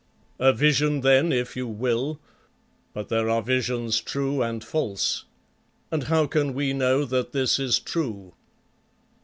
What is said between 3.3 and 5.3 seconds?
visions true and false,